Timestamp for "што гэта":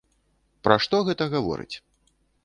0.85-1.27